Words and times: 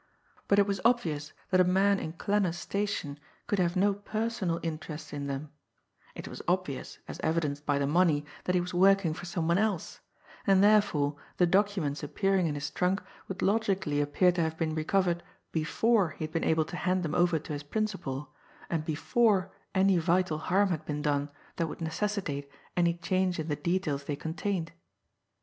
But 0.47 0.57
it 0.57 0.65
was 0.65 0.81
obvious 0.83 1.31
that 1.51 1.59
a 1.61 1.63
man 1.63 1.99
in 1.99 2.13
Klanner's 2.13 2.57
station 2.57 3.19
could 3.45 3.59
have 3.59 3.75
no 3.75 3.93
personal 3.93 4.59
interest 4.63 5.13
in 5.13 5.27
them; 5.27 5.51
it 6.15 6.27
was 6.27 6.41
obvious, 6.47 6.97
as 7.07 7.19
evidenced 7.19 7.67
by 7.67 7.77
the 7.77 7.85
money, 7.85 8.25
that 8.45 8.55
he 8.55 8.61
was 8.61 8.73
working 8.73 9.13
for 9.13 9.25
some 9.27 9.47
one 9.47 9.59
else, 9.59 9.99
and 10.47 10.63
therefore 10.63 11.17
the 11.37 11.45
documents 11.45 12.01
appearing 12.01 12.47
in 12.47 12.55
his 12.55 12.71
trunk 12.71 12.99
would 13.27 13.43
logically 13.43 14.01
appear 14.01 14.31
to 14.31 14.41
have 14.41 14.57
been 14.57 14.73
recovered 14.73 15.21
before 15.51 16.09
he 16.09 16.23
had 16.23 16.31
been 16.31 16.43
able 16.43 16.65
to 16.65 16.77
hand 16.77 17.03
them 17.03 17.13
over 17.13 17.37
to 17.37 17.53
his 17.53 17.61
principal, 17.61 18.33
and 18.71 18.83
before 18.83 19.51
any 19.75 19.99
vital 19.99 20.39
harm 20.39 20.69
had 20.69 20.83
been 20.83 21.03
done 21.03 21.29
that 21.57 21.67
would 21.67 21.79
necessitate 21.79 22.49
any 22.75 22.95
change 22.95 23.37
in 23.37 23.49
the 23.49 23.55
details 23.55 24.05
they 24.05 24.15
contained. 24.15 24.71